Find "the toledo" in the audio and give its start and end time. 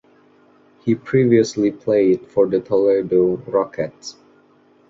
2.47-3.35